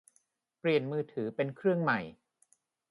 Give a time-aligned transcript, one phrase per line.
[0.59, 1.99] เปลี่ยนมือถือเป็นเครื่องใหม่